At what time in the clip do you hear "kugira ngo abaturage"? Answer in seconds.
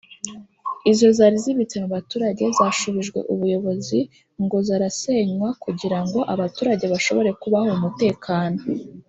5.63-6.85